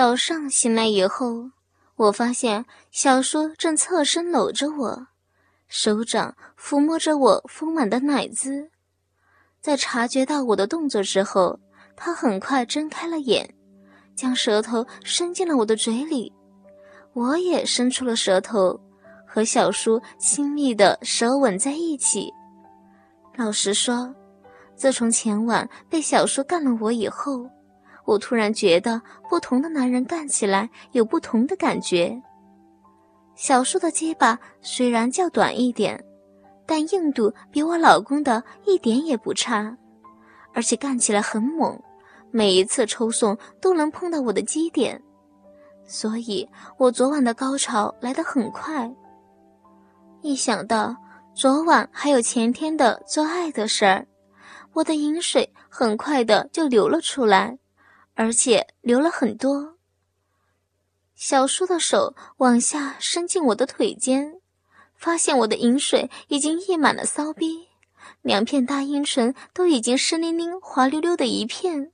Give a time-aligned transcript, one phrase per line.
[0.00, 1.50] 早上醒来以后，
[1.94, 5.08] 我发现小叔正侧身搂着我，
[5.68, 8.70] 手掌抚摸着我丰满的奶子。
[9.60, 11.60] 在察觉到我的动作之后，
[11.96, 13.54] 他很快睁开了眼，
[14.16, 16.32] 将舌头伸进了我的嘴里。
[17.12, 18.80] 我也伸出了舌头，
[19.26, 22.32] 和小叔亲密的舌吻在一起。
[23.36, 24.14] 老实说，
[24.74, 27.46] 自从前晚被小叔干了我以后。
[28.10, 32.20] 我突然觉得，不同的男人干起来有不同的感觉。
[33.36, 36.04] 小叔的结巴虽然较短一点，
[36.66, 39.76] 但硬度比我老公的一点也不差，
[40.52, 41.80] 而且干起来很猛，
[42.32, 45.00] 每一次抽送都能碰到我的基点，
[45.84, 48.92] 所以我昨晚的高潮来得很快。
[50.20, 50.96] 一想到
[51.32, 54.04] 昨晚还有前天的做爱的事儿，
[54.72, 57.56] 我的饮水很快的就流了出来。
[58.20, 59.78] 而且流了很多。
[61.14, 64.42] 小叔的手往下伸进我的腿间，
[64.94, 67.68] 发现我的饮水已经溢满了骚逼，
[68.20, 71.92] 两片大阴唇都已经湿淋淋、滑溜溜的一片。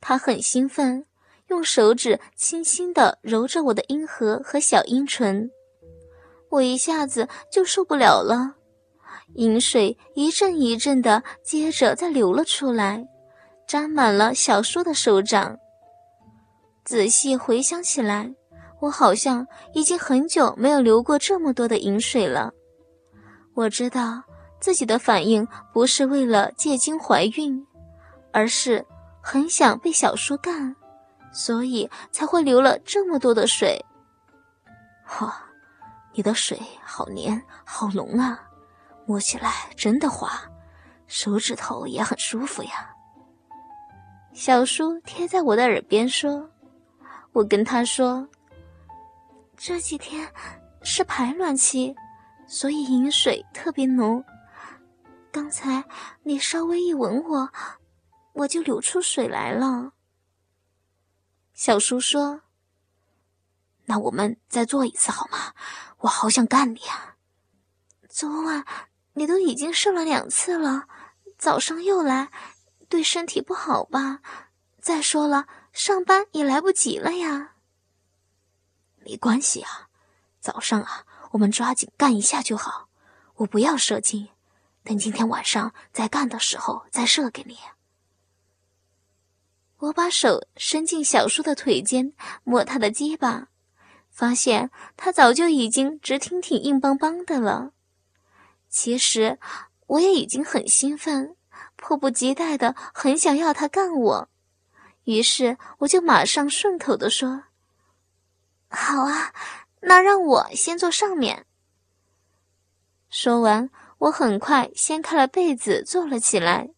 [0.00, 1.04] 他很兴奋，
[1.48, 5.50] 用手指轻轻地揉着我的阴核和小阴唇，
[6.48, 8.54] 我一下子就受不了了，
[9.34, 13.06] 饮水一阵一阵的接着再流了出来。
[13.66, 15.58] 沾满了小叔的手掌。
[16.84, 18.32] 仔细回想起来，
[18.80, 22.52] 我好像已经很久没有流过这么多的饮水了。
[23.54, 24.22] 我知道
[24.60, 27.66] 自己的反应不是为了借精怀孕，
[28.32, 28.86] 而是
[29.20, 30.76] 很想被小叔干，
[31.32, 33.84] 所以才会流了这么多的水。
[35.20, 35.36] 哇，
[36.12, 38.40] 你的水好黏，好浓啊，
[39.06, 40.40] 摸起来真的滑，
[41.08, 42.92] 手指头也很舒服呀。
[44.36, 46.50] 小叔贴在我的耳边说
[47.32, 48.28] ：“我跟他说，
[49.56, 50.30] 这几天
[50.82, 51.96] 是排卵期，
[52.46, 54.22] 所以饮水特别浓。
[55.32, 55.82] 刚才
[56.22, 57.50] 你稍微一吻我，
[58.34, 59.92] 我就流出水来了。”
[61.54, 62.42] 小叔说
[63.86, 65.54] ：“那我们再做一次好吗？
[66.00, 67.16] 我好想干你啊！
[68.10, 68.66] 昨晚
[69.14, 70.86] 你都已经射了两次了，
[71.38, 72.28] 早上又来。”
[72.88, 74.20] 对身体不好吧？
[74.80, 77.54] 再说了，上班也来不及了呀。
[79.04, 79.88] 没关系啊，
[80.40, 82.88] 早上啊，我们抓紧干一下就好。
[83.36, 84.28] 我不要射精，
[84.82, 87.58] 等今天晚上再干的时候再射给你。
[89.78, 92.14] 我把手伸进小叔的腿间，
[92.44, 93.48] 摸他的鸡巴，
[94.10, 97.72] 发现他早就已经直挺挺、硬邦邦的了。
[98.70, 99.38] 其实
[99.86, 101.35] 我也已经很兴奋。
[101.86, 104.28] 迫不及待的很想要他干我，
[105.04, 107.44] 于是我就马上顺口的说
[108.68, 109.32] ：“好啊，
[109.82, 111.46] 那让我先坐上面。”
[113.08, 116.70] 说完，我很快掀开了被子坐了起来，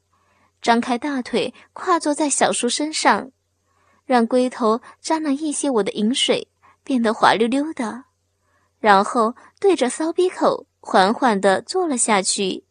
[0.60, 3.32] 张开大腿跨坐在小叔身上，
[4.04, 6.48] 让龟头沾了一些我的饮水，
[6.84, 8.04] 变得滑溜溜的，
[8.78, 12.67] 然后对着骚逼口缓缓的坐了下去。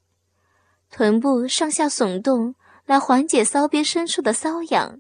[0.90, 2.56] 臀部上下耸动，
[2.86, 5.00] 来缓解骚逼深处的瘙痒。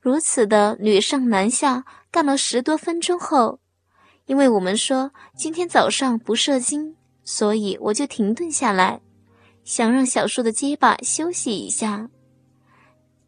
[0.00, 3.60] 如此的女上男下干了十多分钟后，
[4.26, 9.00] 因为我们说今天早上不射精，所以我就停顿下来，
[9.64, 12.08] 想让小叔的结巴休息一下。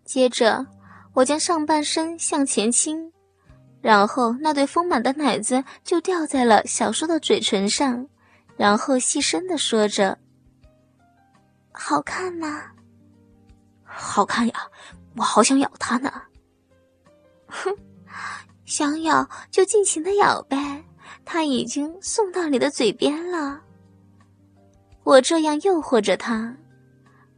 [0.04, 0.66] 接着，
[1.14, 3.12] 我将上半身向前倾，
[3.80, 8.08] 然后那对丰满的奶子就掉在了小叔的嘴唇上，
[8.56, 10.18] 然后细声的说着。
[11.82, 12.62] 好看吗？
[13.82, 14.54] 好看呀，
[15.16, 16.12] 我好想咬它呢。
[17.46, 17.74] 哼，
[18.66, 20.84] 想咬就尽情的咬呗，
[21.24, 23.62] 它已经送到你的嘴边了。
[25.04, 26.54] 我这样诱惑着他，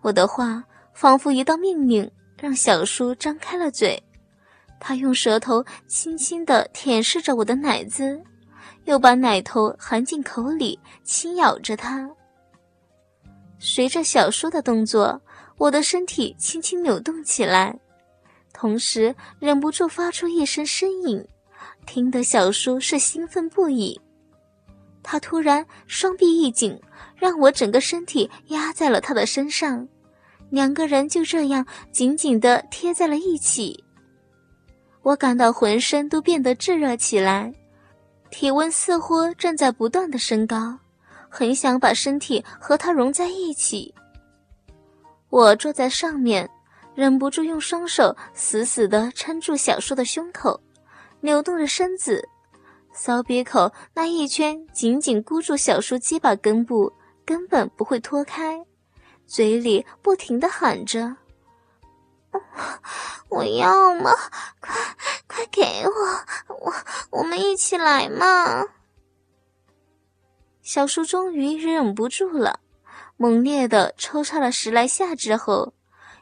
[0.00, 4.02] 我的话仿佛一道命令，让小叔张开了嘴。
[4.80, 8.20] 他用舌头轻轻的舔舐着我的奶子，
[8.86, 12.10] 又把奶头含进口里，轻咬着它。
[13.64, 15.22] 随着小叔的动作，
[15.56, 17.78] 我的身体轻轻扭动起来，
[18.52, 21.24] 同时忍不住发出一声呻吟，
[21.86, 24.00] 听得小叔是兴奋不已。
[25.00, 26.76] 他突然双臂一紧，
[27.14, 29.86] 让我整个身体压在了他的身上，
[30.50, 33.84] 两个人就这样紧紧地贴在了一起。
[35.02, 37.54] 我感到浑身都变得炙热起来，
[38.28, 40.76] 体温似乎正在不断的升高。
[41.34, 43.94] 很想把身体和他融在一起。
[45.30, 46.48] 我坐在上面，
[46.94, 50.60] 忍不住用双手死死地撑住小叔的胸口，
[51.22, 52.28] 扭动着身子，
[52.92, 56.92] 骚鼻口那一圈紧紧箍住小叔鸡巴根部，
[57.24, 58.62] 根本不会脱开，
[59.26, 61.16] 嘴里不停地喊着
[63.30, 64.12] ：“我要嘛，
[64.60, 64.76] 快
[65.26, 66.74] 快给我，我
[67.10, 68.62] 我们一起来嘛！”
[70.62, 72.60] 小叔终于忍不住了，
[73.16, 75.74] 猛烈的抽插了十来下之后。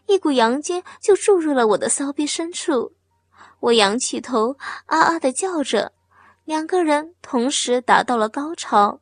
[0.07, 2.95] 一股阳精就注入了我的骚逼深处，
[3.61, 4.57] 我仰起头，
[4.87, 5.93] 啊啊的叫着，
[6.45, 9.01] 两个人同时达到了高潮。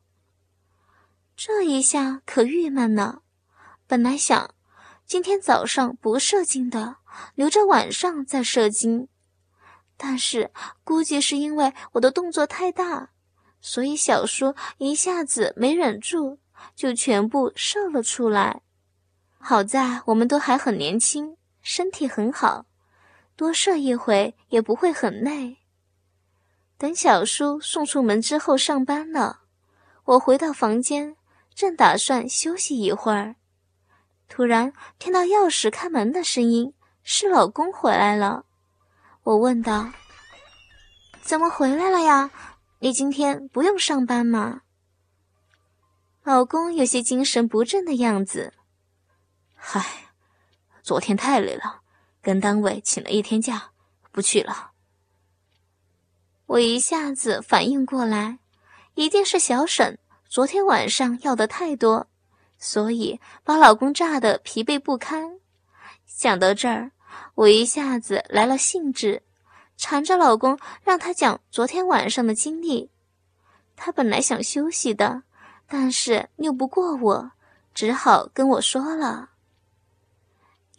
[1.35, 3.23] 这一下可郁闷了，
[3.87, 4.51] 本来想
[5.07, 6.97] 今天早上不射精的，
[7.33, 9.07] 留着晚上再射精，
[9.97, 10.51] 但是
[10.83, 13.09] 估计是因为我的动作太大，
[13.61, 16.39] 所以小叔一下子没忍住，
[16.75, 18.61] 就全部射了出来。
[19.37, 22.65] 好在我们都还很年轻，身体很好，
[23.35, 25.57] 多射一回也不会很累。
[26.77, 29.41] 等小叔送出门之后上班了，
[30.05, 31.15] 我回到房间，
[31.53, 33.35] 正打算休息一会儿，
[34.29, 36.73] 突然听到钥匙开门的声音，
[37.03, 38.45] 是老公回来了。
[39.23, 39.91] 我问道
[41.21, 42.31] ：“怎么回来了呀？
[42.79, 44.61] 你今天不用上班吗？”
[46.23, 48.53] 老公有些精神不振的样子。
[49.55, 50.11] 嗨，
[50.81, 51.81] 昨天太累了，
[52.21, 53.71] 跟单位请了一天假，
[54.11, 54.71] 不去了。
[56.45, 58.39] 我一下子反应过来，
[58.95, 62.07] 一定是小沈昨天晚上要的太多，
[62.57, 65.39] 所以把老公炸得疲惫不堪。
[66.05, 66.91] 想到这儿，
[67.35, 69.23] 我一下子来了兴致，
[69.79, 72.91] 缠着老公让他讲昨天晚上的经历。
[73.77, 75.23] 他本来想休息的，
[75.69, 77.31] 但是拗不过我，
[77.73, 79.29] 只好跟我说了。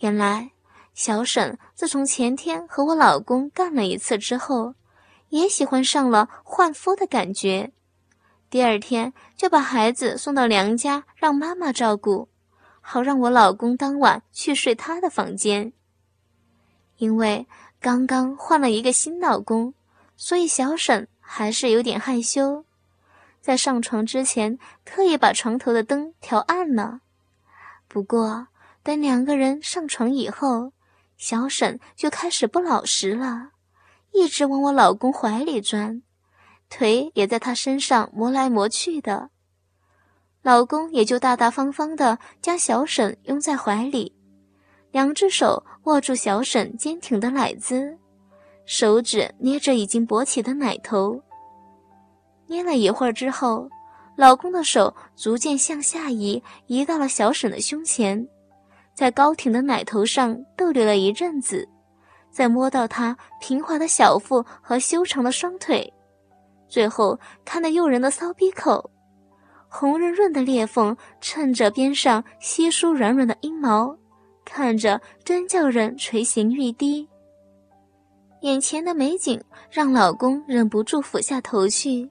[0.01, 0.51] 原来，
[0.93, 4.75] 小沈自从前天和我老公干了一次之后，
[5.31, 7.73] 也喜欢上了换夫的感觉。
[8.51, 12.29] 第二天就把孩子送到娘家，让妈妈照顾，
[12.83, 15.73] 好让我老公当晚去睡他的房间。
[16.99, 17.49] 因为
[17.81, 19.75] 刚刚换了一个新老公，
[20.17, 22.65] 所以小沈还是有点害羞，
[23.41, 27.01] 在上床之前特意把床头的灯调暗了。
[27.89, 28.47] 不过。
[28.83, 30.73] 等两个人上床以后，
[31.19, 33.51] 小沈就开始不老实了，
[34.13, 36.01] 一直往我老公怀里钻，
[36.71, 39.29] 腿也在他身上磨来磨去的。
[40.41, 44.17] 老公也就大大方方的将小沈拥在怀里，
[44.93, 47.97] 两只手握住小沈坚挺的奶子，
[48.67, 51.21] 手指捏着已经勃起的奶头。
[52.47, 53.69] 捏了一会儿之后，
[54.17, 58.27] 老公的手逐渐向下移，移到了小沈的胸前。
[58.93, 61.67] 在高挺的奶头上逗留了一阵子，
[62.31, 65.91] 再摸到她平滑的小腹和修长的双腿，
[66.69, 68.91] 最后看得诱人的骚逼口，
[69.69, 73.97] 红润润的裂缝衬着边上稀疏软软的阴毛，
[74.53, 77.09] 看着真叫人垂涎欲滴。
[78.41, 82.11] 眼前的美景让老公忍不住俯下头去，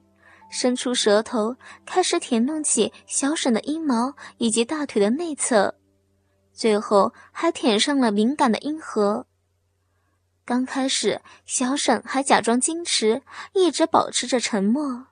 [0.50, 1.54] 伸出舌头
[1.84, 5.74] 开始舔弄起小沈的阴毛以及大腿的内侧。
[6.54, 9.26] 最后还舔上了敏感的阴核。
[10.46, 13.20] 刚开始，小沈还假装矜持，
[13.52, 15.08] 一直保持着沉默。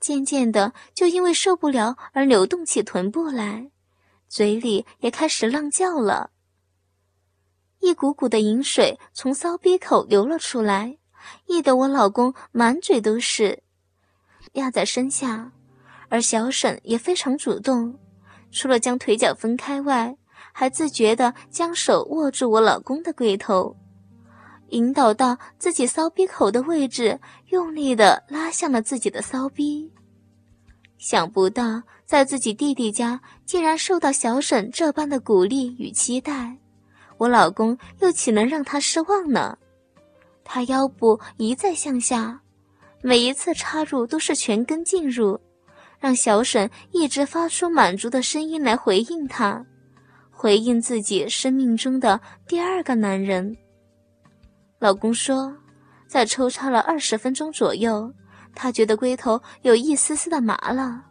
[0.00, 3.70] 渐渐的，就因为受不了而扭动起臀部来，
[4.28, 6.30] 嘴里也开始浪叫了。
[7.80, 10.98] 一股股的饮水从骚逼口流了出来，
[11.46, 13.62] 溢得我老公满嘴都是，
[14.52, 15.52] 压在身下。
[16.08, 17.98] 而小沈也非常主动，
[18.50, 20.16] 除了将腿脚分开外。
[20.52, 23.76] 还自觉地将手握住我老公的龟头，
[24.70, 27.20] 引导到自己骚逼口的位置，
[27.50, 29.92] 用力地拉向了自己的骚逼。
[30.96, 36.56] 想不到在自己弟弟家竟然受到小沈这般的鼓励与期待，
[37.18, 39.58] 我老公又岂能让他失望呢？
[40.44, 42.40] 他腰部一再向下，
[43.02, 45.38] 每一次插入都是全根进入，
[45.98, 49.64] 让小沈一直发出满足的声音来回应他。
[50.30, 53.56] 回应自己生命中的第二个男人。
[54.78, 55.52] 老公说，
[56.06, 58.10] 在抽插了二十分钟左右，
[58.54, 61.04] 他觉得龟头有一丝丝的麻了，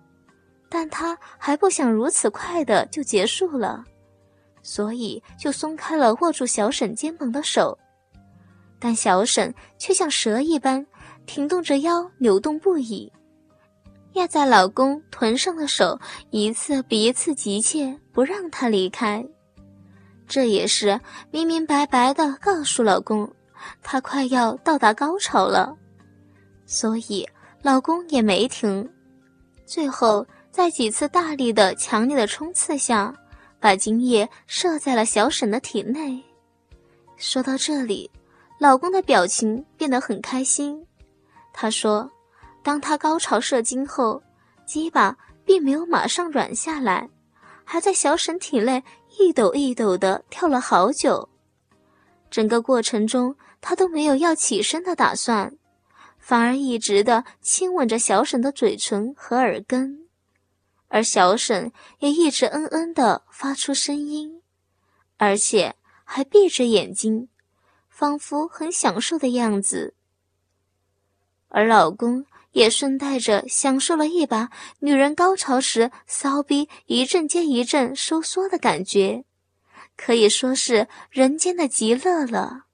[0.69, 3.83] 但他还不想如此快的就结束了，
[4.67, 7.79] 所以就松开了握住小沈肩膀的手，
[8.77, 10.86] 但小沈却像蛇一般
[11.25, 13.09] 停动着腰，扭动不已。
[14.15, 15.97] 压在老公臀上的手
[16.31, 19.25] 一次比一次急切，不让他离开。
[20.27, 21.00] 这也是
[21.31, 23.33] 明明白白的告诉老公，
[23.81, 25.74] 他快要到达高潮了，
[26.65, 27.25] 所以
[27.62, 28.86] 老公也没停。
[29.65, 33.13] 最后，在几次大力的、强烈的冲刺下，
[33.59, 36.23] 把精液射在了小沈的体内。
[37.15, 38.09] 说到这里，
[38.59, 40.85] 老公的表情变得很开心。
[41.53, 42.11] 他说
[42.63, 44.21] ：“当他高潮射精后，
[44.65, 47.09] 鸡巴并没有马上软下来，
[47.63, 48.83] 还在小沈体内。”
[49.19, 51.27] 一抖一抖的跳了好久，
[52.29, 55.57] 整个过程中他都没有要起身的打算，
[56.19, 60.06] 反而一直的亲吻着小沈的嘴唇和耳根，
[60.88, 64.41] 而小沈也一直嗯嗯的发出声音，
[65.17, 67.29] 而且还闭着眼睛，
[67.89, 69.94] 仿佛很享受的样子，
[71.50, 72.25] 而老公。
[72.53, 79.25] 也顺带着享受了一把女人高潮时骚逼一阵接一阵收缩的感觉，
[79.96, 82.66] 可以说是人间的极乐了。